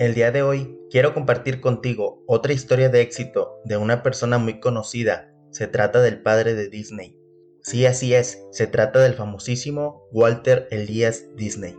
El 0.00 0.14
día 0.14 0.30
de 0.30 0.42
hoy 0.42 0.80
quiero 0.90 1.12
compartir 1.12 1.60
contigo 1.60 2.24
otra 2.26 2.54
historia 2.54 2.88
de 2.88 3.02
éxito 3.02 3.60
de 3.66 3.76
una 3.76 4.02
persona 4.02 4.38
muy 4.38 4.58
conocida. 4.58 5.30
Se 5.50 5.66
trata 5.66 6.00
del 6.00 6.22
padre 6.22 6.54
de 6.54 6.70
Disney. 6.70 7.20
Sí, 7.60 7.84
así 7.84 8.14
es, 8.14 8.42
se 8.50 8.66
trata 8.66 9.00
del 9.00 9.12
famosísimo 9.12 10.08
Walter 10.10 10.66
Elias 10.70 11.26
Disney. 11.36 11.78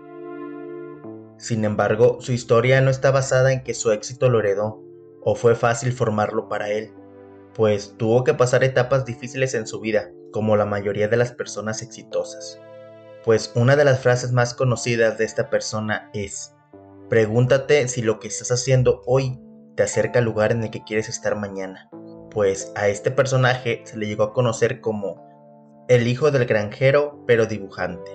Sin 1.40 1.66
embargo, 1.66 2.22
su 2.22 2.32
historia 2.32 2.80
no 2.80 2.92
está 2.92 3.10
basada 3.10 3.54
en 3.54 3.64
que 3.64 3.74
su 3.74 3.92
éxito 3.92 4.30
lo 4.30 4.38
heredó 4.38 4.84
o 5.24 5.34
fue 5.34 5.56
fácil 5.56 5.92
formarlo 5.92 6.48
para 6.48 6.70
él, 6.70 6.94
pues 7.56 7.96
tuvo 7.98 8.24
que 8.24 8.36
pasar 8.36 8.64
etapas 8.64 9.04
difíciles 9.04 9.56
en 9.56 9.66
su 9.66 9.80
vida, 9.80 10.12
como 10.32 10.56
la 10.56 10.68
mayoría 10.68 11.08
de 11.08 11.18
las 11.18 11.32
personas 11.32 11.82
exitosas. 11.82 12.60
Pues 13.26 13.52
una 13.56 13.76
de 13.76 13.86
las 13.86 14.00
frases 14.00 14.32
más 14.32 14.54
conocidas 14.54 15.18
de 15.18 15.26
esta 15.26 15.50
persona 15.50 16.12
es, 16.14 16.54
Pregúntate 17.12 17.90
si 17.90 18.02
lo 18.02 18.22
que 18.22 18.30
estás 18.30 18.54
haciendo 18.54 19.02
hoy 19.06 19.38
te 19.76 19.84
acerca 19.84 20.20
al 20.20 20.26
lugar 20.26 20.54
en 20.54 20.64
el 20.64 20.72
que 20.72 20.86
quieres 20.86 21.10
estar 21.10 21.36
mañana. 21.36 21.90
Pues 22.32 22.72
a 22.78 22.88
este 22.88 23.12
personaje 23.12 23.82
se 23.84 23.98
le 23.98 24.08
llegó 24.08 24.24
a 24.24 24.34
conocer 24.34 24.80
como 24.80 25.22
el 25.90 26.08
hijo 26.08 26.32
del 26.32 26.46
granjero 26.46 27.22
pero 27.28 27.48
dibujante. 27.48 28.10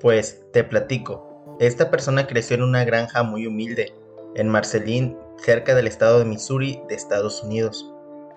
Pues 0.00 0.42
te 0.52 0.64
platico, 0.64 1.56
esta 1.60 1.92
persona 1.92 2.26
creció 2.26 2.56
en 2.56 2.64
una 2.64 2.84
granja 2.84 3.22
muy 3.22 3.46
humilde, 3.46 3.94
en 4.34 4.48
Marceline, 4.48 5.16
cerca 5.36 5.76
del 5.76 5.86
estado 5.86 6.18
de 6.18 6.24
Missouri 6.24 6.82
de 6.88 6.96
Estados 6.96 7.44
Unidos. 7.44 7.88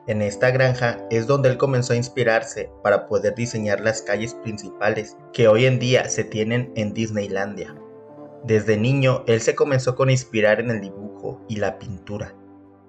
En 0.05 0.21
esta 0.21 0.51
granja 0.51 0.99
es 1.09 1.25
donde 1.25 1.49
él 1.49 1.57
comenzó 1.57 1.93
a 1.93 1.97
inspirarse 1.97 2.69
para 2.83 3.07
poder 3.07 3.33
diseñar 3.33 3.81
las 3.81 4.03
calles 4.03 4.35
principales 4.43 5.17
que 5.33 5.47
hoy 5.47 5.65
en 5.65 5.79
día 5.79 6.07
se 6.07 6.23
tienen 6.23 6.71
en 6.75 6.93
Disneylandia. 6.93 7.80
Desde 8.43 8.77
niño, 8.77 9.23
él 9.27 9.41
se 9.41 9.55
comenzó 9.55 9.95
con 9.95 10.09
inspirar 10.09 10.59
en 10.59 10.71
el 10.71 10.81
dibujo 10.81 11.45
y 11.47 11.57
la 11.57 11.77
pintura. 11.77 12.35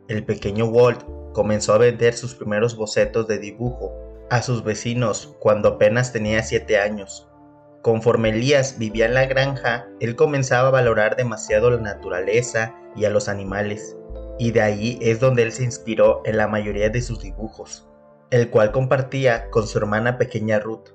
El 0.08 0.24
pequeño 0.24 0.66
Walt 0.66 1.04
comenzó 1.32 1.74
a 1.74 1.78
vender 1.78 2.14
sus 2.14 2.34
primeros 2.34 2.76
bocetos 2.76 3.28
de 3.28 3.38
dibujo 3.38 3.92
a 4.30 4.40
sus 4.40 4.64
vecinos 4.64 5.36
cuando 5.40 5.68
apenas 5.68 6.12
tenía 6.12 6.42
7 6.42 6.78
años. 6.78 7.28
Conforme 7.82 8.30
Elías 8.30 8.78
vivía 8.78 9.06
en 9.06 9.14
la 9.14 9.26
granja, 9.26 9.88
él 10.00 10.16
comenzaba 10.16 10.68
a 10.68 10.72
valorar 10.72 11.16
demasiado 11.16 11.70
la 11.70 11.80
naturaleza 11.80 12.74
y 12.96 13.04
a 13.04 13.10
los 13.10 13.28
animales, 13.28 13.96
y 14.38 14.52
de 14.52 14.62
ahí 14.62 14.98
es 15.02 15.20
donde 15.20 15.42
él 15.42 15.52
se 15.52 15.64
inspiró 15.64 16.22
en 16.24 16.36
la 16.36 16.48
mayoría 16.48 16.88
de 16.88 17.02
sus 17.02 17.20
dibujos, 17.20 17.88
el 18.30 18.50
cual 18.50 18.72
compartía 18.72 19.50
con 19.50 19.66
su 19.66 19.78
hermana 19.78 20.16
pequeña 20.16 20.60
Ruth. 20.60 20.90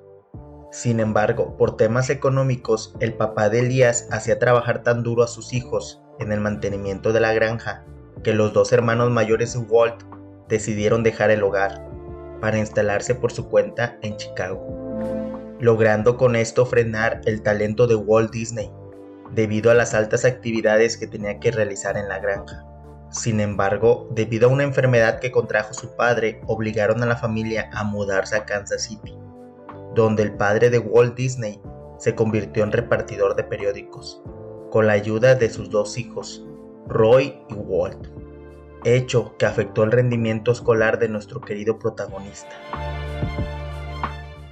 Sin 0.72 1.00
embargo, 1.00 1.56
por 1.56 1.78
temas 1.78 2.10
económicos, 2.10 2.94
el 3.00 3.14
papá 3.14 3.50
de 3.50 3.60
Elías 3.60 4.08
hacía 4.12 4.38
trabajar 4.38 4.84
tan 4.84 5.02
duro 5.02 5.24
a 5.24 5.28
sus 5.28 5.54
hijos 5.54 6.02
en 6.20 6.34
el 6.34 6.42
mantenimiento 6.42 7.14
de 7.14 7.22
la 7.22 7.34
granja 7.34 7.86
que 8.24 8.34
los 8.34 8.52
dos 8.52 8.74
hermanos 8.74 9.10
mayores 9.10 9.54
de 9.54 9.60
Walt 9.60 10.04
decidieron 10.50 11.04
dejar 11.04 11.32
el 11.32 11.44
hogar 11.44 11.88
para 12.42 12.58
instalarse 12.58 13.16
por 13.16 13.32
su 13.32 13.48
cuenta 13.48 13.98
en 14.02 14.18
Chicago, 14.18 14.62
logrando 15.60 16.18
con 16.18 16.36
esto 16.36 16.66
frenar 16.66 17.22
el 17.26 17.42
talento 17.42 17.88
de 17.88 17.96
Walt 17.96 18.32
Disney 18.32 18.70
debido 19.34 19.72
a 19.72 19.74
las 19.74 19.94
altas 19.94 20.26
actividades 20.26 20.98
que 20.98 21.08
tenía 21.08 21.40
que 21.40 21.52
realizar 21.52 21.98
en 21.98 22.10
la 22.10 22.20
granja. 22.20 22.66
Sin 23.10 23.40
embargo, 23.40 24.10
debido 24.12 24.50
a 24.50 24.52
una 24.52 24.64
enfermedad 24.64 25.20
que 25.20 25.32
contrajo 25.32 25.74
su 25.74 25.96
padre, 25.96 26.42
obligaron 26.46 27.02
a 27.04 27.06
la 27.06 27.16
familia 27.16 27.70
a 27.74 27.86
mudarse 27.86 28.36
a 28.36 28.46
Kansas 28.46 28.84
City 28.84 29.18
donde 29.98 30.22
el 30.22 30.34
padre 30.34 30.70
de 30.70 30.78
Walt 30.78 31.16
Disney 31.16 31.60
se 31.98 32.14
convirtió 32.14 32.64
en 32.64 32.72
repartidor 32.72 33.36
de 33.36 33.44
periódicos, 33.44 34.22
con 34.70 34.86
la 34.86 34.94
ayuda 34.94 35.34
de 35.34 35.50
sus 35.50 35.72
dos 35.72 35.98
hijos, 35.98 36.46
Roy 36.88 37.40
y 37.50 37.54
Walt, 37.56 38.08
hecho 38.84 39.36
que 39.40 39.48
afectó 39.48 39.84
el 39.84 39.92
rendimiento 39.92 40.52
escolar 40.52 41.00
de 41.00 41.10
nuestro 41.10 41.42
querido 41.42 41.80
protagonista. 41.80 42.52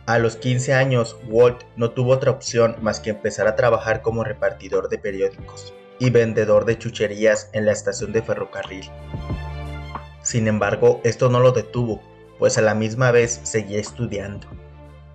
A 0.07 0.17
los 0.17 0.35
15 0.35 0.73
años, 0.73 1.15
Walt 1.29 1.61
no 1.75 1.91
tuvo 1.91 2.13
otra 2.13 2.31
opción 2.31 2.77
más 2.81 2.99
que 2.99 3.11
empezar 3.11 3.47
a 3.47 3.55
trabajar 3.55 4.01
como 4.01 4.23
repartidor 4.23 4.89
de 4.89 4.97
periódicos 4.97 5.75
y 5.99 6.09
vendedor 6.09 6.65
de 6.65 6.79
chucherías 6.79 7.51
en 7.53 7.67
la 7.67 7.71
estación 7.71 8.11
de 8.13 8.23
ferrocarril. 8.23 8.89
Sin 10.23 10.47
embargo, 10.47 11.01
esto 11.03 11.29
no 11.29 11.39
lo 11.39 11.51
detuvo, 11.51 12.01
pues 12.39 12.57
a 12.57 12.61
la 12.61 12.73
misma 12.73 13.11
vez 13.11 13.41
seguía 13.43 13.79
estudiando 13.79 14.47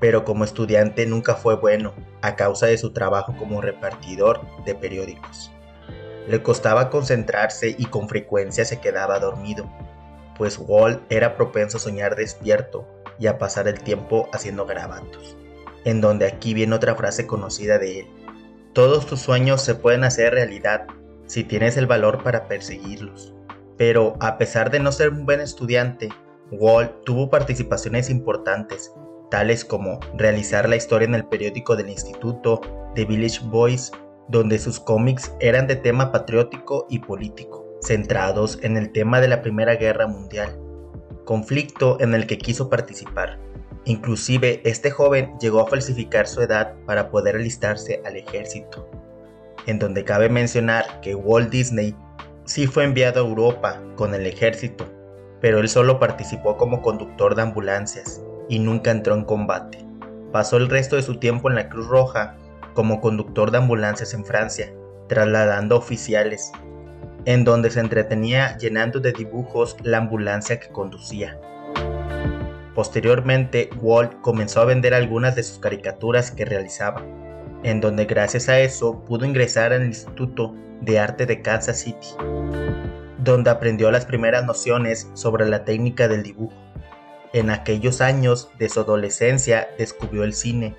pero 0.01 0.25
como 0.25 0.45
estudiante 0.45 1.07
nunca 1.07 1.35
fue 1.35 1.57
bueno 1.57 1.95
a 2.23 2.35
causa 2.35 2.67
de 2.67 2.79
su 2.79 2.93
trabajo 2.93 3.37
como 3.39 3.61
repartidor 3.61 4.41
de 4.65 4.75
periódicos. 4.75 5.53
Le 6.27 6.43
costaba 6.43 6.91
concentrarse 6.91 7.77
y 7.79 7.85
con 7.85 8.09
frecuencia 8.09 8.65
se 8.65 8.81
quedaba 8.81 9.21
dormido, 9.21 9.71
pues 10.37 10.59
Walt 10.59 11.01
era 11.11 11.37
propenso 11.37 11.77
a 11.77 11.81
soñar 11.81 12.17
despierto 12.17 12.89
y 13.19 13.27
a 13.27 13.39
pasar 13.39 13.69
el 13.69 13.81
tiempo 13.81 14.29
haciendo 14.33 14.65
garabatos. 14.65 15.37
En 15.85 16.01
donde 16.01 16.27
aquí 16.27 16.55
viene 16.55 16.75
otra 16.75 16.95
frase 16.95 17.27
conocida 17.27 17.79
de 17.79 18.01
él. 18.01 18.07
Todos 18.73 19.07
tus 19.07 19.21
sueños 19.21 19.63
se 19.63 19.75
pueden 19.75 20.05
hacer 20.05 20.33
realidad 20.33 20.87
si 21.27 21.45
tienes 21.45 21.77
el 21.77 21.87
valor 21.87 22.23
para 22.23 22.49
perseguirlos. 22.49 23.35
Pero 23.77 24.17
a 24.21 24.39
pesar 24.39 24.71
de 24.71 24.81
no 24.81 24.93
ser 24.93 25.11
un 25.11 25.27
buen 25.27 25.41
estudiante, 25.41 26.09
Walt 26.51 27.05
tuvo 27.05 27.31
participaciones 27.31 28.11
importantes 28.11 28.93
tales 29.31 29.65
como 29.65 30.01
realizar 30.17 30.69
la 30.69 30.77
historia 30.77 31.07
en 31.07 31.15
el 31.15 31.25
periódico 31.25 31.77
del 31.77 31.89
instituto 31.89 32.61
The 32.95 33.05
Village 33.05 33.41
Boys, 33.45 33.93
donde 34.29 34.59
sus 34.59 34.79
cómics 34.79 35.33
eran 35.41 35.67
de 35.67 35.77
tema 35.77 36.13
patriótico 36.13 36.87
y 36.91 36.99
político, 36.99 37.65
centrados 37.81 38.59
en 38.63 38.77
el 38.77 38.93
tema 38.93 39.21
de 39.21 39.29
la 39.29 39.43
Primera 39.43 39.77
Guerra 39.77 40.07
Mundial, 40.07 40.59
conflicto 41.25 41.99
en 42.01 42.15
el 42.15 42.27
que 42.27 42.39
quiso 42.39 42.69
participar. 42.69 43.39
Inclusive 43.85 44.61
este 44.65 44.91
joven 44.91 45.33
llegó 45.41 45.61
a 45.61 45.67
falsificar 45.67 46.27
su 46.27 46.43
edad 46.43 46.75
para 46.87 47.11
poder 47.11 47.37
alistarse 47.37 48.03
al 48.05 48.17
ejército, 48.17 48.89
en 49.67 49.79
donde 49.79 50.05
cabe 50.05 50.29
mencionar 50.29 51.01
que 51.01 51.15
Walt 51.15 51.51
Disney 51.51 51.97
sí 52.45 52.67
fue 52.67 52.85
enviado 52.85 53.25
a 53.25 53.29
Europa 53.29 53.81
con 53.97 54.15
el 54.15 54.27
ejército, 54.27 54.85
pero 55.41 55.61
él 55.61 55.69
solo 55.69 55.99
participó 55.99 56.57
como 56.57 56.83
conductor 56.83 57.35
de 57.35 57.43
ambulancias 57.43 58.21
y 58.51 58.59
nunca 58.59 58.91
entró 58.91 59.15
en 59.15 59.25
combate. 59.25 59.79
Pasó 60.33 60.59
el 60.59 60.69
resto 60.69 60.97
de 60.97 61.03
su 61.03 61.19
tiempo 61.19 61.49
en 61.49 61.55
la 61.55 61.71
Cruz 61.71 61.87
Roja 61.87 62.37
como 62.75 63.01
conductor 63.01 63.51
de 63.51 63.59
ambulancias 63.59 64.13
en 64.13 64.25
Francia, 64.25 64.75
trasladando 65.09 65.77
oficiales, 65.77 66.53
en 67.25 67.45
donde 67.45 67.71
se 67.71 67.81
entretenía 67.81 68.59
llenando 68.59 69.01
de 69.01 69.13
dibujos 69.13 69.77
la 69.83 69.99
ambulancia 69.99 70.59
que 70.59 70.69
conducía. 70.69 71.39
Posteriormente, 72.75 73.71
Walt 73.81 74.21
comenzó 74.21 74.61
a 74.61 74.65
vender 74.65 74.95
algunas 74.95 75.37
de 75.37 75.45
sus 75.45 75.59
caricaturas 75.59 76.31
que 76.33 76.45
realizaba, 76.45 77.03
en 77.63 77.81
donde 77.81 78.05
gracias 78.05 78.49
a 78.49 78.59
eso 78.59 79.05
pudo 79.05 79.27
ingresar 79.27 79.73
al 79.73 79.85
Instituto 79.85 80.55
de 80.81 80.99
Arte 80.99 81.25
de 81.27 81.41
Kansas 81.41 81.81
City, 81.81 82.09
donde 83.19 83.51
aprendió 83.51 83.91
las 83.93 84.07
primeras 84.07 84.45
nociones 84.45 85.09
sobre 85.15 85.47
la 85.47 85.65
técnica 85.65 86.09
del 86.09 86.23
dibujo. 86.23 86.57
En 87.33 87.49
aquellos 87.51 88.01
años 88.01 88.51
de 88.59 88.69
su 88.69 88.81
adolescencia 88.81 89.69
descubrió 89.79 90.25
el 90.25 90.35
cine, 90.35 90.75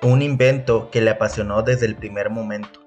un 0.00 0.22
invento 0.22 0.90
que 0.90 1.02
le 1.02 1.10
apasionó 1.10 1.62
desde 1.62 1.84
el 1.84 1.94
primer 1.94 2.30
momento. 2.30 2.80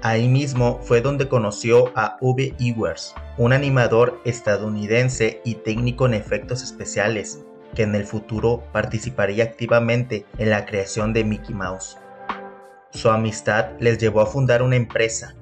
Ahí 0.00 0.28
mismo 0.28 0.78
fue 0.80 1.00
donde 1.00 1.28
conoció 1.28 1.90
a 1.96 2.18
V. 2.20 2.54
Ewers, 2.60 3.16
un 3.36 3.52
animador 3.52 4.20
estadounidense 4.24 5.40
y 5.44 5.56
técnico 5.56 6.06
en 6.06 6.14
efectos 6.14 6.62
especiales, 6.62 7.40
que 7.74 7.82
en 7.82 7.96
el 7.96 8.04
futuro 8.04 8.62
participaría 8.72 9.42
activamente 9.42 10.24
en 10.38 10.50
la 10.50 10.64
creación 10.64 11.12
de 11.12 11.24
Mickey 11.24 11.54
Mouse. 11.54 11.98
Su 12.90 13.10
amistad 13.10 13.70
les 13.80 13.98
llevó 13.98 14.20
a 14.20 14.26
fundar 14.26 14.62
una 14.62 14.76
empresa 14.76 15.34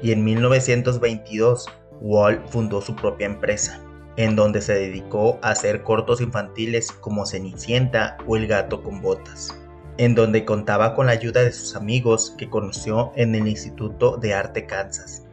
y 0.00 0.12
en 0.12 0.22
1922 0.22 1.66
Walt 2.00 2.46
fundó 2.48 2.80
su 2.80 2.94
propia 2.94 3.26
empresa 3.26 3.82
en 4.18 4.34
donde 4.34 4.60
se 4.60 4.74
dedicó 4.74 5.38
a 5.42 5.50
hacer 5.50 5.84
cortos 5.84 6.20
infantiles 6.20 6.90
como 6.90 7.24
Cenicienta 7.24 8.18
o 8.26 8.36
El 8.36 8.48
gato 8.48 8.82
con 8.82 9.00
botas, 9.00 9.56
en 9.96 10.16
donde 10.16 10.44
contaba 10.44 10.96
con 10.96 11.06
la 11.06 11.12
ayuda 11.12 11.44
de 11.44 11.52
sus 11.52 11.76
amigos 11.76 12.34
que 12.36 12.50
conoció 12.50 13.12
en 13.14 13.36
el 13.36 13.46
Instituto 13.46 14.16
de 14.16 14.34
Arte 14.34 14.66
Kansas. 14.66 15.24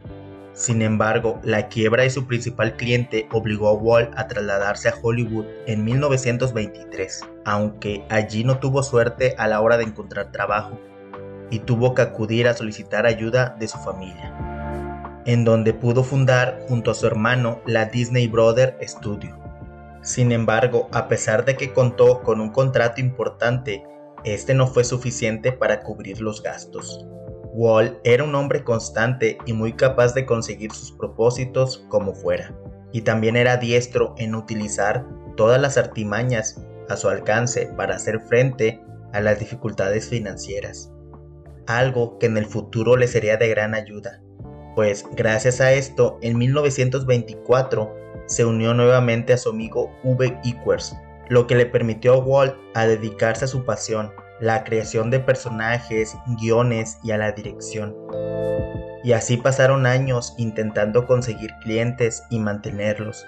Sin 0.52 0.82
embargo, 0.82 1.40
la 1.42 1.66
quiebra 1.66 2.04
de 2.04 2.10
su 2.10 2.28
principal 2.28 2.76
cliente 2.76 3.28
obligó 3.32 3.68
a 3.68 3.72
Walt 3.72 4.12
a 4.16 4.28
trasladarse 4.28 4.88
a 4.88 4.94
Hollywood 5.02 5.46
en 5.66 5.84
1923, 5.84 7.22
aunque 7.44 8.04
allí 8.08 8.44
no 8.44 8.60
tuvo 8.60 8.84
suerte 8.84 9.34
a 9.36 9.48
la 9.48 9.60
hora 9.60 9.78
de 9.78 9.84
encontrar 9.84 10.30
trabajo 10.30 10.78
y 11.50 11.58
tuvo 11.58 11.92
que 11.92 12.02
acudir 12.02 12.46
a 12.46 12.54
solicitar 12.54 13.04
ayuda 13.04 13.56
de 13.58 13.66
su 13.66 13.78
familia 13.78 14.45
en 15.26 15.44
donde 15.44 15.74
pudo 15.74 16.04
fundar 16.04 16.64
junto 16.68 16.90
a 16.90 16.94
su 16.94 17.06
hermano 17.06 17.60
la 17.66 17.86
Disney 17.86 18.28
Brother 18.28 18.78
Studio. 18.82 19.36
Sin 20.02 20.30
embargo, 20.30 20.88
a 20.92 21.08
pesar 21.08 21.44
de 21.44 21.56
que 21.56 21.72
contó 21.72 22.22
con 22.22 22.40
un 22.40 22.50
contrato 22.50 23.00
importante, 23.00 23.84
este 24.24 24.54
no 24.54 24.68
fue 24.68 24.84
suficiente 24.84 25.50
para 25.52 25.82
cubrir 25.82 26.20
los 26.20 26.42
gastos. 26.42 27.04
Wall 27.52 27.98
era 28.04 28.22
un 28.22 28.34
hombre 28.34 28.62
constante 28.62 29.38
y 29.46 29.52
muy 29.52 29.72
capaz 29.72 30.14
de 30.14 30.26
conseguir 30.26 30.72
sus 30.72 30.92
propósitos 30.92 31.84
como 31.88 32.14
fuera, 32.14 32.54
y 32.92 33.00
también 33.00 33.34
era 33.34 33.56
diestro 33.56 34.14
en 34.18 34.34
utilizar 34.34 35.04
todas 35.36 35.60
las 35.60 35.76
artimañas 35.76 36.62
a 36.88 36.96
su 36.96 37.08
alcance 37.08 37.66
para 37.76 37.96
hacer 37.96 38.20
frente 38.20 38.80
a 39.12 39.20
las 39.20 39.40
dificultades 39.40 40.08
financieras, 40.08 40.92
algo 41.66 42.18
que 42.18 42.26
en 42.26 42.36
el 42.36 42.46
futuro 42.46 42.96
le 42.96 43.08
sería 43.08 43.36
de 43.38 43.48
gran 43.48 43.74
ayuda, 43.74 44.20
pues 44.76 45.06
gracias 45.12 45.60
a 45.62 45.72
esto 45.72 46.18
en 46.20 46.36
1924 46.36 47.96
se 48.26 48.44
unió 48.44 48.74
nuevamente 48.74 49.32
a 49.32 49.38
su 49.38 49.48
amigo 49.48 49.90
V. 50.04 50.38
Equers, 50.44 50.94
lo 51.30 51.46
que 51.46 51.56
le 51.56 51.64
permitió 51.64 52.12
a 52.12 52.18
Walt 52.18 52.54
a 52.74 52.86
dedicarse 52.86 53.46
a 53.46 53.48
su 53.48 53.64
pasión, 53.64 54.12
la 54.38 54.64
creación 54.64 55.10
de 55.10 55.18
personajes, 55.18 56.14
guiones 56.38 56.98
y 57.02 57.10
a 57.12 57.16
la 57.16 57.32
dirección. 57.32 57.96
Y 59.02 59.12
así 59.12 59.38
pasaron 59.38 59.86
años 59.86 60.34
intentando 60.36 61.06
conseguir 61.06 61.50
clientes 61.62 62.22
y 62.28 62.38
mantenerlos, 62.38 63.26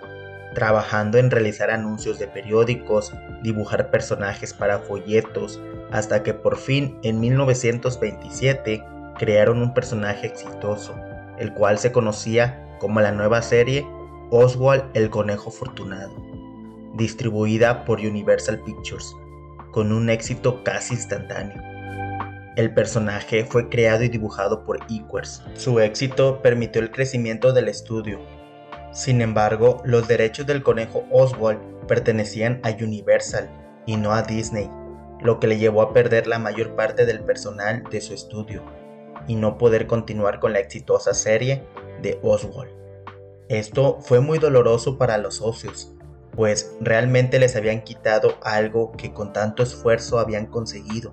trabajando 0.54 1.16
en 1.16 1.30
realizar 1.30 1.70
anuncios 1.70 2.18
de 2.18 2.28
periódicos, 2.28 3.14
dibujar 3.42 3.90
personajes 3.90 4.52
para 4.52 4.80
folletos, 4.80 5.58
hasta 5.92 6.22
que 6.22 6.34
por 6.34 6.58
fin 6.58 6.98
en 7.04 7.20
1927 7.20 8.84
crearon 9.18 9.62
un 9.62 9.72
personaje 9.72 10.26
exitoso, 10.26 10.94
el 11.38 11.52
cual 11.54 11.78
se 11.78 11.92
conocía 11.92 12.76
como 12.78 13.00
la 13.00 13.12
nueva 13.12 13.42
serie 13.42 13.86
Oswald 14.30 14.84
el 14.94 15.10
Conejo 15.10 15.50
Fortunado, 15.50 16.14
distribuida 16.94 17.84
por 17.84 18.00
Universal 18.00 18.60
Pictures, 18.62 19.14
con 19.72 19.92
un 19.92 20.10
éxito 20.10 20.62
casi 20.64 20.94
instantáneo. 20.94 21.62
El 22.56 22.74
personaje 22.74 23.44
fue 23.44 23.68
creado 23.68 24.02
y 24.02 24.08
dibujado 24.08 24.64
por 24.64 24.80
Equers. 24.90 25.42
Su 25.54 25.80
éxito 25.80 26.42
permitió 26.42 26.82
el 26.82 26.90
crecimiento 26.90 27.52
del 27.52 27.68
estudio. 27.68 28.18
Sin 28.92 29.20
embargo, 29.20 29.80
los 29.84 30.08
derechos 30.08 30.46
del 30.46 30.62
conejo 30.62 31.04
Oswald 31.10 31.60
pertenecían 31.86 32.60
a 32.64 32.70
Universal 32.70 33.48
y 33.86 33.96
no 33.96 34.12
a 34.12 34.22
Disney, 34.22 34.68
lo 35.22 35.38
que 35.38 35.46
le 35.46 35.58
llevó 35.58 35.82
a 35.82 35.92
perder 35.92 36.26
la 36.26 36.38
mayor 36.38 36.74
parte 36.74 37.06
del 37.06 37.20
personal 37.20 37.84
de 37.90 38.00
su 38.00 38.12
estudio 38.12 38.62
y 39.28 39.36
no 39.36 39.58
poder 39.58 39.86
continuar 39.86 40.40
con 40.40 40.52
la 40.52 40.58
exitosa 40.58 41.14
serie 41.14 41.62
de 42.02 42.18
Oswald. 42.22 42.72
Esto 43.48 43.98
fue 44.00 44.20
muy 44.20 44.38
doloroso 44.38 44.98
para 44.98 45.16
los 45.18 45.36
socios, 45.36 45.94
pues 46.32 46.76
realmente 46.80 47.38
les 47.38 47.54
habían 47.54 47.82
quitado 47.82 48.36
algo 48.42 48.92
que 48.92 49.12
con 49.12 49.32
tanto 49.32 49.62
esfuerzo 49.62 50.18
habían 50.18 50.46
conseguido. 50.46 51.12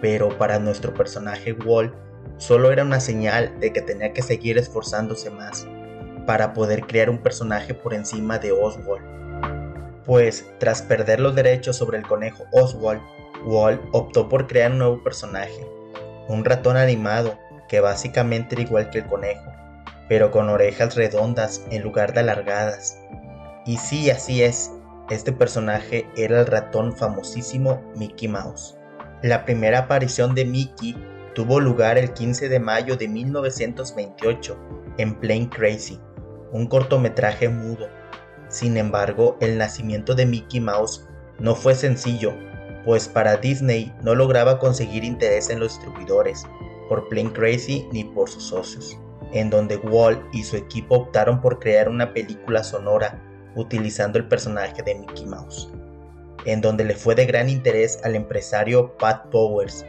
Pero 0.00 0.36
para 0.38 0.58
nuestro 0.58 0.94
personaje 0.94 1.52
Walt 1.52 1.94
solo 2.36 2.70
era 2.70 2.84
una 2.84 3.00
señal 3.00 3.58
de 3.60 3.72
que 3.72 3.82
tenía 3.82 4.12
que 4.12 4.22
seguir 4.22 4.58
esforzándose 4.58 5.30
más 5.30 5.66
para 6.26 6.52
poder 6.52 6.86
crear 6.86 7.10
un 7.10 7.18
personaje 7.18 7.74
por 7.74 7.94
encima 7.94 8.38
de 8.38 8.52
Oswald. 8.52 9.04
Pues 10.04 10.46
tras 10.58 10.82
perder 10.82 11.20
los 11.20 11.34
derechos 11.34 11.76
sobre 11.76 11.98
el 11.98 12.06
conejo 12.06 12.44
Oswald, 12.52 13.02
Walt 13.44 13.80
optó 13.92 14.28
por 14.28 14.46
crear 14.46 14.72
un 14.72 14.78
nuevo 14.78 15.02
personaje, 15.02 15.66
un 16.28 16.44
ratón 16.44 16.76
animado 16.76 17.38
que 17.68 17.80
básicamente 17.80 18.54
era 18.54 18.62
igual 18.62 18.90
que 18.90 18.98
el 18.98 19.06
conejo, 19.06 19.52
pero 20.08 20.30
con 20.30 20.48
orejas 20.48 20.94
redondas 20.94 21.64
en 21.70 21.82
lugar 21.82 22.12
de 22.12 22.20
alargadas. 22.20 22.98
Y 23.66 23.76
sí, 23.76 24.10
así 24.10 24.42
es, 24.42 24.70
este 25.10 25.32
personaje 25.32 26.06
era 26.16 26.40
el 26.40 26.46
ratón 26.46 26.96
famosísimo 26.96 27.82
Mickey 27.96 28.28
Mouse. 28.28 28.76
La 29.22 29.44
primera 29.44 29.80
aparición 29.80 30.34
de 30.34 30.44
Mickey 30.44 30.94
tuvo 31.34 31.60
lugar 31.60 31.98
el 31.98 32.12
15 32.12 32.48
de 32.48 32.60
mayo 32.60 32.96
de 32.96 33.08
1928 33.08 34.58
en 34.98 35.14
Plain 35.14 35.46
Crazy, 35.46 36.00
un 36.52 36.66
cortometraje 36.66 37.48
mudo. 37.48 37.88
Sin 38.48 38.76
embargo, 38.76 39.36
el 39.40 39.58
nacimiento 39.58 40.14
de 40.14 40.26
Mickey 40.26 40.60
Mouse 40.60 41.06
no 41.38 41.54
fue 41.54 41.74
sencillo, 41.74 42.34
pues 42.88 43.06
para 43.06 43.36
Disney 43.36 43.92
no 44.00 44.14
lograba 44.14 44.58
conseguir 44.58 45.04
interés 45.04 45.50
en 45.50 45.60
los 45.60 45.74
distribuidores, 45.74 46.46
por 46.88 47.06
Plain 47.10 47.28
Crazy 47.28 47.86
ni 47.92 48.02
por 48.02 48.30
sus 48.30 48.44
socios 48.44 48.98
en 49.32 49.50
donde 49.50 49.76
Walt 49.76 50.22
y 50.32 50.42
su 50.42 50.56
equipo 50.56 50.96
optaron 50.96 51.42
por 51.42 51.58
crear 51.58 51.88
una 51.90 52.14
película 52.14 52.64
sonora 52.64 53.22
utilizando 53.54 54.18
el 54.18 54.26
personaje 54.26 54.82
de 54.82 54.94
Mickey 54.94 55.26
Mouse, 55.26 55.70
en 56.46 56.62
donde 56.62 56.84
le 56.84 56.94
fue 56.94 57.14
de 57.14 57.26
gran 57.26 57.50
interés 57.50 57.98
al 58.04 58.14
empresario 58.14 58.96
Pat 58.96 59.26
Powers, 59.26 59.84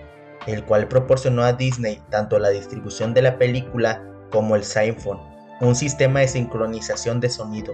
el 0.45 0.65
cual 0.65 0.89
proporcionó 0.89 1.43
a 1.43 1.53
Disney 1.53 2.01
tanto 2.09 2.37
la 2.37 2.49
distribución 2.49 3.13
de 3.13 3.21
la 3.21 3.37
película 3.37 4.03
como 4.29 4.57
el 4.57 4.63
Symphone, 4.65 5.21
un 5.61 5.75
sistema 5.75 6.19
de 6.21 6.27
sincronización 6.27 7.19
de 7.19 7.29
sonido. 7.29 7.73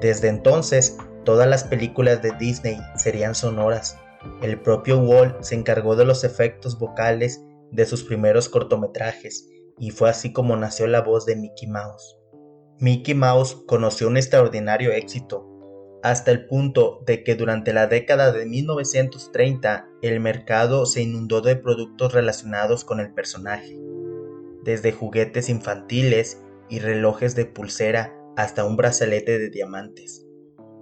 Desde 0.00 0.28
entonces, 0.28 0.98
todas 1.24 1.48
las 1.48 1.64
películas 1.64 2.20
de 2.20 2.32
Disney 2.38 2.78
serían 2.96 3.34
sonoras. 3.34 3.96
El 4.42 4.60
propio 4.60 4.98
Walt 4.98 5.42
se 5.42 5.54
encargó 5.54 5.96
de 5.96 6.04
los 6.04 6.24
efectos 6.24 6.78
vocales 6.78 7.42
de 7.70 7.86
sus 7.86 8.04
primeros 8.04 8.48
cortometrajes 8.48 9.48
y 9.78 9.90
fue 9.90 10.10
así 10.10 10.32
como 10.32 10.56
nació 10.56 10.86
la 10.86 11.02
voz 11.02 11.26
de 11.26 11.36
Mickey 11.36 11.68
Mouse. 11.68 12.16
Mickey 12.78 13.14
Mouse 13.14 13.56
conoció 13.66 14.08
un 14.08 14.16
extraordinario 14.16 14.92
éxito, 14.92 15.48
hasta 16.02 16.30
el 16.30 16.46
punto 16.46 17.02
de 17.06 17.24
que 17.24 17.34
durante 17.34 17.72
la 17.72 17.86
década 17.86 18.32
de 18.32 18.44
1930 18.44 19.88
el 20.02 20.20
mercado 20.20 20.84
se 20.84 21.02
inundó 21.02 21.40
de 21.40 21.56
productos 21.56 22.12
relacionados 22.12 22.84
con 22.84 23.00
el 23.00 23.14
personaje, 23.14 23.80
desde 24.64 24.92
juguetes 24.92 25.48
infantiles 25.48 26.42
y 26.68 26.80
relojes 26.80 27.34
de 27.34 27.46
pulsera 27.46 28.14
hasta 28.36 28.64
un 28.64 28.76
brazalete 28.76 29.38
de 29.38 29.50
diamantes. 29.50 30.26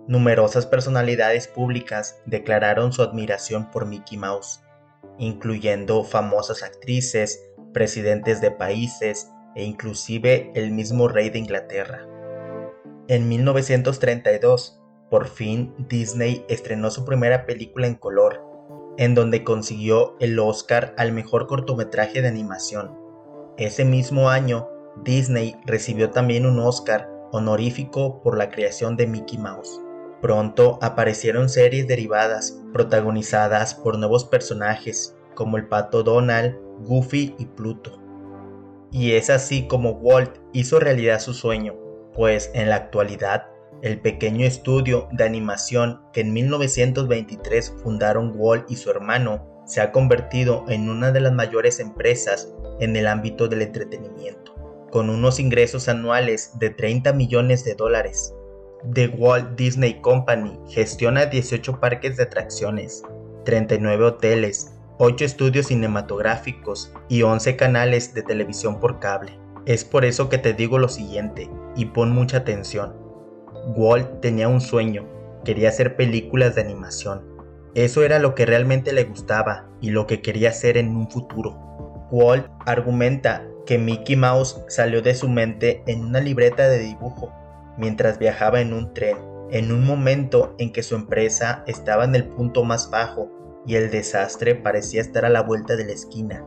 Numerosas 0.09 0.67
personalidades 0.67 1.47
públicas 1.47 2.21
declararon 2.27 2.93
su 2.93 3.03
admiración 3.03 3.71
por 3.71 3.87
Mickey 3.87 4.19
Mouse, 4.19 4.61
incluyendo 5.19 6.03
famosas 6.03 6.65
actrices, 6.65 7.41
presidentes 7.73 8.41
de 8.41 8.51
países 8.51 9.31
e 9.55 9.65
inclusive 9.65 10.51
el 10.55 10.73
mismo 10.73 11.07
rey 11.07 11.31
de 11.31 11.39
Inglaterra. 11.39 12.07
En 13.07 13.29
1932, 13.29 14.81
por 15.09 15.29
fin 15.29 15.75
Disney 15.89 16.45
estrenó 16.49 16.91
su 16.91 17.05
primera 17.05 17.47
película 17.47 17.87
en 17.87 17.95
color, 17.95 18.43
en 18.99 19.15
donde 19.15 19.45
consiguió 19.45 20.17
el 20.19 20.39
Oscar 20.39 20.95
al 20.99 21.13
mejor 21.13 21.47
cortometraje 21.47 22.23
de 22.23 22.29
animación. 22.29 22.99
Ese 23.57 23.85
mismo 23.85 24.31
año, 24.31 24.69
Disney 25.05 25.57
recibió 25.65 26.11
también 26.11 26.45
un 26.45 26.59
Oscar 26.59 27.09
honorífico 27.31 28.21
por 28.21 28.37
la 28.37 28.51
creación 28.51 28.97
de 28.97 29.07
Mickey 29.07 29.39
Mouse. 29.39 29.81
Pronto 30.23 30.79
aparecieron 30.81 31.49
series 31.49 31.89
derivadas 31.89 32.57
protagonizadas 32.73 33.75
por 33.75 33.99
nuevos 33.99 34.25
personajes 34.25 35.17
como 35.35 35.57
el 35.57 35.67
pato 35.67 36.05
Donald, 36.05 36.57
Goofy 36.87 37.35
y 37.39 37.47
Pluto. 37.47 38.01
Y 38.93 39.13
es 39.13 39.31
así 39.31 39.67
como 39.67 39.91
Walt 39.91 40.39
hizo 40.53 40.79
realidad 40.79 41.19
su 41.19 41.35
sueño, 41.35 41.75
pues 42.15 42.53
en 42.55 42.69
la 42.69 42.77
actualidad 42.77 43.49
el 43.83 44.01
pequeño 44.01 44.47
estudio 44.47 45.09
de 45.11 45.25
animación 45.25 46.01
que 46.13 46.21
en 46.21 46.33
1923 46.33 47.75
fundaron 47.83 48.33
Walt 48.37 48.71
y 48.71 48.77
su 48.77 48.91
hermano 48.91 49.65
se 49.67 49.81
ha 49.81 49.91
convertido 49.91 50.65
en 50.69 50.89
una 50.89 51.11
de 51.11 51.21
las 51.21 51.33
mayores 51.33 51.81
empresas 51.81 52.55
en 52.79 52.95
el 52.95 53.09
ámbito 53.09 53.49
del 53.49 53.63
entretenimiento, 53.63 54.55
con 54.93 55.11
unos 55.11 55.41
ingresos 55.41 55.89
anuales 55.89 56.57
de 56.61 56.71
30 56.71 57.13
millones 57.13 57.65
de 57.65 57.75
dólares. 57.75 58.37
The 58.91 59.07
Walt 59.17 59.55
Disney 59.57 60.01
Company 60.01 60.59
gestiona 60.69 61.27
18 61.27 61.79
parques 61.79 62.17
de 62.17 62.25
atracciones, 62.25 63.05
39 63.45 64.07
hoteles, 64.07 64.75
8 64.99 65.25
estudios 65.25 65.69
cinematográficos 65.69 66.93
y 67.09 67.23
11 67.23 67.55
canales 67.55 68.13
de 68.13 68.25
televisión 68.25 68.81
por 68.81 68.99
cable. 68.99 69.39
Es 69.67 69.85
por 69.85 70.05
eso 70.05 70.29
que 70.29 70.39
te 70.39 70.53
digo 70.53 70.79
lo 70.81 70.89
siguiente, 70.89 71.49
y 71.77 71.87
pon 71.87 72.11
mucha 72.11 72.39
atención. 72.39 72.97
Walt 73.77 74.21
tenía 74.21 74.49
un 74.49 74.61
sueño, 74.61 75.07
quería 75.45 75.69
hacer 75.69 75.95
películas 75.95 76.57
de 76.57 76.63
animación. 76.63 77.23
Eso 77.77 78.03
era 78.03 78.19
lo 78.19 78.35
que 78.35 78.47
realmente 78.47 78.93
le 78.93 79.05
gustaba 79.05 79.69
y 79.81 79.91
lo 79.91 80.09
que 80.09 80.23
quería 80.23 80.49
hacer 80.49 80.77
en 80.77 80.97
un 80.97 81.09
futuro. 81.09 81.53
Walt 82.11 82.49
argumenta 82.67 83.47
que 83.65 83.79
Mickey 83.79 84.17
Mouse 84.17 84.61
salió 84.67 85.03
de 85.03 85.15
su 85.15 85.29
mente 85.29 85.85
en 85.87 86.05
una 86.05 86.19
libreta 86.19 86.69
de 86.69 86.81
dibujo 86.81 87.33
mientras 87.83 88.19
viajaba 88.19 88.61
en 88.61 88.73
un 88.73 88.95
tren, 88.95 89.19
en 89.51 89.73
un 89.73 89.85
momento 89.85 90.55
en 90.59 90.73
que 90.73 90.85
su 90.85 90.95
empresa 90.95 91.65
estaba 91.67 92.05
en 92.05 92.15
el 92.15 92.29
punto 92.29 92.63
más 92.63 92.89
bajo 92.91 93.29
y 93.67 93.75
el 93.75 93.91
desastre 93.91 94.55
parecía 94.55 95.01
estar 95.01 95.25
a 95.25 95.31
la 95.31 95.43
vuelta 95.43 95.75
de 95.75 95.85
la 95.85 95.93
esquina. 95.93 96.45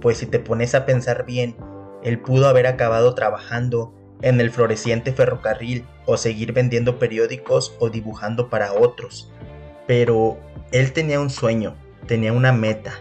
Pues 0.00 0.18
si 0.18 0.26
te 0.26 0.40
pones 0.40 0.74
a 0.74 0.86
pensar 0.86 1.24
bien, 1.24 1.56
él 2.02 2.18
pudo 2.18 2.48
haber 2.48 2.66
acabado 2.66 3.14
trabajando 3.14 3.94
en 4.22 4.40
el 4.40 4.50
floreciente 4.50 5.12
ferrocarril 5.12 5.86
o 6.06 6.16
seguir 6.16 6.52
vendiendo 6.52 6.98
periódicos 6.98 7.76
o 7.78 7.88
dibujando 7.88 8.50
para 8.50 8.72
otros. 8.72 9.32
Pero 9.86 10.36
él 10.72 10.92
tenía 10.92 11.20
un 11.20 11.30
sueño, 11.30 11.76
tenía 12.06 12.32
una 12.32 12.52
meta. 12.52 12.94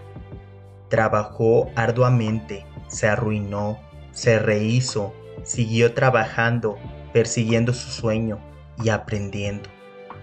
Trabajó 0.89 1.71
arduamente 1.75 2.69
se 2.89 3.07
arruinó, 3.07 3.79
se 4.11 4.39
rehizo, 4.39 5.13
siguió 5.43 5.93
trabajando, 5.93 6.77
persiguiendo 7.13 7.73
su 7.73 7.89
sueño 7.89 8.39
y 8.83 8.89
aprendiendo, 8.89 9.69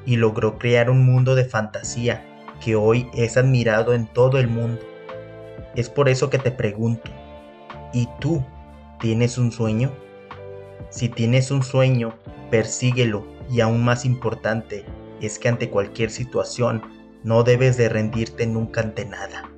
y 0.04 0.16
logró 0.16 0.58
crear 0.58 0.90
un 0.90 1.04
mundo 1.04 1.34
de 1.34 1.44
fantasía 1.44 2.24
que 2.64 2.76
hoy 2.76 3.08
es 3.14 3.36
admirado 3.36 3.94
en 3.94 4.06
todo 4.06 4.38
el 4.38 4.48
mundo. 4.48 4.80
Es 5.74 5.90
por 5.90 6.08
eso 6.08 6.30
que 6.30 6.38
te 6.38 6.50
pregunto, 6.50 7.10
¿y 7.92 8.08
tú 8.20 8.44
tienes 9.00 9.36
un 9.38 9.52
sueño? 9.52 9.92
Si 10.90 11.08
tienes 11.08 11.50
un 11.50 11.62
sueño, 11.62 12.14
persíguelo 12.50 13.26
y 13.50 13.60
aún 13.60 13.84
más 13.84 14.04
importante 14.04 14.84
es 15.20 15.38
que 15.38 15.48
ante 15.48 15.70
cualquier 15.70 16.10
situación 16.10 16.82
no 17.24 17.42
debes 17.42 17.76
de 17.76 17.88
rendirte 17.88 18.46
nunca 18.46 18.80
ante 18.80 19.04
nada. 19.04 19.50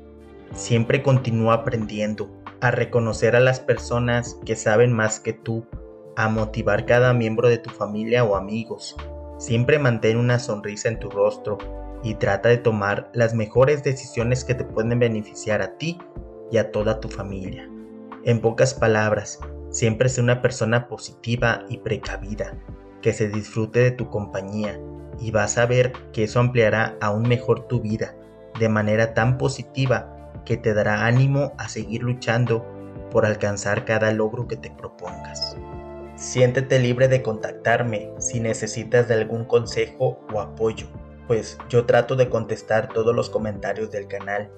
Siempre 0.54 1.02
continúa 1.02 1.54
aprendiendo, 1.54 2.30
a 2.60 2.70
reconocer 2.70 3.36
a 3.36 3.40
las 3.40 3.60
personas 3.60 4.36
que 4.44 4.56
saben 4.56 4.92
más 4.92 5.20
que 5.20 5.32
tú, 5.32 5.66
a 6.18 6.28
motivar 6.28 6.84
cada 6.84 7.14
miembro 7.14 7.48
de 7.48 7.58
tu 7.58 7.70
familia 7.70 8.24
o 8.24 8.34
amigos. 8.34 8.96
Siempre 9.38 9.78
mantén 9.78 10.16
una 10.16 10.40
sonrisa 10.40 10.88
en 10.88 10.98
tu 10.98 11.08
rostro 11.10 11.58
y 12.02 12.16
trata 12.16 12.48
de 12.48 12.56
tomar 12.56 13.08
las 13.14 13.34
mejores 13.34 13.84
decisiones 13.84 14.44
que 14.44 14.56
te 14.56 14.64
pueden 14.64 14.98
beneficiar 14.98 15.62
a 15.62 15.78
ti 15.78 15.96
y 16.50 16.56
a 16.56 16.72
toda 16.72 16.98
tu 16.98 17.08
familia. 17.08 17.70
En 18.24 18.40
pocas 18.40 18.74
palabras, 18.74 19.38
siempre 19.70 20.08
sé 20.08 20.20
una 20.20 20.42
persona 20.42 20.88
positiva 20.88 21.64
y 21.68 21.78
precavida, 21.78 22.58
que 23.00 23.12
se 23.12 23.28
disfrute 23.28 23.78
de 23.78 23.92
tu 23.92 24.10
compañía 24.10 24.76
y 25.20 25.30
vas 25.30 25.56
a 25.56 25.66
ver 25.66 25.92
que 26.12 26.24
eso 26.24 26.40
ampliará 26.40 26.96
aún 27.00 27.28
mejor 27.28 27.68
tu 27.68 27.80
vida 27.80 28.16
de 28.58 28.68
manera 28.68 29.14
tan 29.14 29.38
positiva 29.38 30.32
que 30.44 30.56
te 30.56 30.74
dará 30.74 31.06
ánimo 31.06 31.52
a 31.58 31.68
seguir 31.68 32.02
luchando 32.02 32.66
por 33.12 33.24
alcanzar 33.24 33.84
cada 33.84 34.10
logro 34.10 34.48
que 34.48 34.56
te 34.56 34.70
propongas. 34.70 35.56
Siéntete 36.18 36.80
libre 36.80 37.06
de 37.06 37.22
contactarme 37.22 38.10
si 38.18 38.40
necesitas 38.40 39.06
de 39.06 39.14
algún 39.14 39.44
consejo 39.44 40.18
o 40.34 40.40
apoyo, 40.40 40.88
pues 41.28 41.56
yo 41.68 41.86
trato 41.86 42.16
de 42.16 42.28
contestar 42.28 42.88
todos 42.88 43.14
los 43.14 43.30
comentarios 43.30 43.92
del 43.92 44.08
canal, 44.08 44.50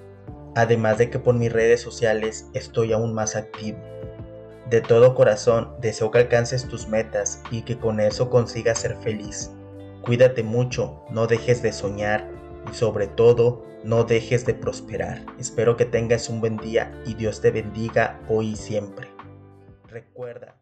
además 0.54 0.96
de 0.96 1.10
que 1.10 1.18
por 1.18 1.34
mis 1.34 1.52
redes 1.52 1.82
sociales 1.82 2.46
estoy 2.54 2.94
aún 2.94 3.12
más 3.12 3.36
activo. 3.36 3.78
De 4.70 4.80
todo 4.80 5.14
corazón 5.14 5.74
deseo 5.82 6.10
que 6.10 6.20
alcances 6.20 6.66
tus 6.66 6.88
metas 6.88 7.42
y 7.50 7.60
que 7.60 7.78
con 7.78 8.00
eso 8.00 8.30
consigas 8.30 8.78
ser 8.78 8.96
feliz. 8.96 9.50
Cuídate 10.00 10.42
mucho, 10.42 11.04
no 11.10 11.26
dejes 11.26 11.60
de 11.60 11.72
soñar 11.72 12.26
y 12.72 12.74
sobre 12.74 13.06
todo 13.06 13.66
no 13.84 14.04
dejes 14.04 14.46
de 14.46 14.54
prosperar. 14.54 15.26
Espero 15.38 15.76
que 15.76 15.84
tengas 15.84 16.30
un 16.30 16.40
buen 16.40 16.56
día 16.56 16.90
y 17.04 17.12
Dios 17.12 17.42
te 17.42 17.50
bendiga 17.50 18.18
hoy 18.30 18.52
y 18.52 18.56
siempre. 18.56 19.08
Recuerda 19.86 20.59